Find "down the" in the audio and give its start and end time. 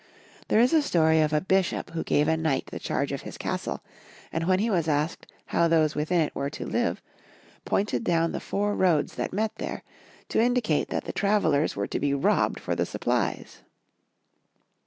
8.03-8.39